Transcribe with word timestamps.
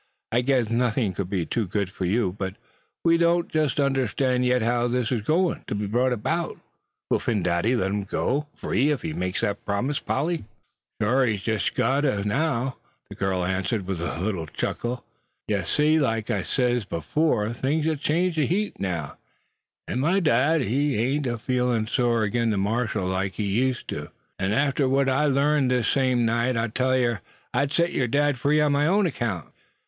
"I 0.31 0.41
guess 0.41 0.71
nothing 0.71 1.13
could 1.13 1.29
be 1.29 1.45
too 1.45 1.67
good 1.67 1.91
for 1.91 2.05
you. 2.05 2.31
But 2.31 2.55
we 3.05 3.19
don't 3.19 3.47
just 3.49 3.79
understand 3.79 4.43
yet 4.43 4.63
how 4.63 4.87
this 4.87 5.11
is 5.11 5.21
going 5.21 5.63
to 5.67 5.75
be 5.75 5.85
brought 5.85 6.11
about. 6.11 6.57
Will 7.11 7.19
Phin 7.19 7.43
Dady 7.43 7.77
let 7.77 7.91
him 7.91 8.05
go 8.05 8.47
free 8.55 8.89
if 8.89 9.03
he 9.03 9.13
makes 9.13 9.41
that 9.41 9.63
promise, 9.63 9.99
Polly?" 9.99 10.45
"Shore, 10.99 11.27
he's 11.27 11.43
jest 11.43 11.75
got 11.75 12.01
ter, 12.01 12.23
now," 12.23 12.77
the 13.09 13.15
girl 13.15 13.45
answered, 13.45 13.85
with 13.85 14.01
a 14.01 14.19
little 14.19 14.47
chuckle. 14.47 15.05
"Yer 15.47 15.63
see, 15.63 15.99
like 15.99 16.31
I 16.31 16.41
sez 16.41 16.87
afore, 16.89 17.53
things, 17.53 17.85
have 17.85 17.99
changed 17.99 18.39
a 18.39 18.45
heap 18.45 18.79
now, 18.79 19.17
an' 19.87 19.99
my 19.99 20.19
dad, 20.19 20.61
he 20.61 20.97
hain't 20.97 21.27
a 21.27 21.37
feelin' 21.37 21.85
thet 21.85 21.93
sore 21.93 22.23
agin 22.25 22.49
ther 22.49 22.57
marshal 22.57 23.05
like 23.05 23.33
he 23.33 23.45
used 23.45 23.89
ter. 23.89 24.09
An' 24.39 24.49
Bob 24.49 24.49
Quail, 24.49 24.49
even 24.49 24.49
ef 24.49 24.49
he 24.49 24.49
warn't 24.49 24.49
gwine 24.49 24.49
ter 24.49 24.49
do 24.49 24.55
hit, 24.55 24.65
arter 24.65 24.89
wat 24.89 25.09
I 25.09 25.25
larned 25.51 25.69
this 25.69 25.87
same 25.89 26.25
night, 26.25 26.57
I 26.57 26.67
tells 26.69 26.99
yer 26.99 27.21
I'd 27.53 27.71
set 27.71 27.91
yer 27.91 28.07
dad 28.07 28.39
free 28.39 28.59
on 28.59 28.71
my 28.71 28.87
own 28.87 29.11
'count." 29.11 29.53